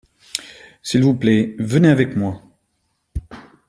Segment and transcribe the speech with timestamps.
[0.81, 2.41] S’il vous plait venez avec moi.